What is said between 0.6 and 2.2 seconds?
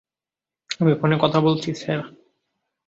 আমি ফোনে কথা বলছি, স্যার।